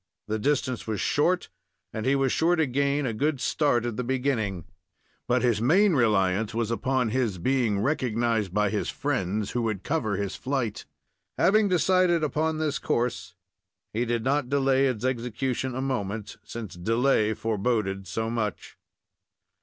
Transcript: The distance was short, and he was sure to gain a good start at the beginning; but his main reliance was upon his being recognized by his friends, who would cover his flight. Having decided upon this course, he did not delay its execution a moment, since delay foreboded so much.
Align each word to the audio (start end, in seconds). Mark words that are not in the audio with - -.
The 0.27 0.39
distance 0.39 0.87
was 0.87 0.99
short, 0.99 1.49
and 1.93 2.07
he 2.07 2.15
was 2.15 2.31
sure 2.31 2.55
to 2.55 2.65
gain 2.65 3.05
a 3.05 3.13
good 3.13 3.39
start 3.39 3.85
at 3.85 3.97
the 3.97 4.03
beginning; 4.03 4.65
but 5.27 5.43
his 5.43 5.61
main 5.61 5.93
reliance 5.93 6.55
was 6.55 6.71
upon 6.71 7.09
his 7.09 7.37
being 7.37 7.79
recognized 7.81 8.51
by 8.51 8.71
his 8.71 8.89
friends, 8.89 9.51
who 9.51 9.61
would 9.61 9.83
cover 9.83 10.15
his 10.17 10.35
flight. 10.35 10.87
Having 11.37 11.67
decided 11.67 12.23
upon 12.23 12.57
this 12.57 12.79
course, 12.79 13.35
he 13.93 14.03
did 14.05 14.23
not 14.23 14.49
delay 14.49 14.87
its 14.87 15.05
execution 15.05 15.75
a 15.75 15.81
moment, 15.81 16.37
since 16.43 16.73
delay 16.73 17.35
foreboded 17.35 18.07
so 18.07 18.27
much. 18.31 18.79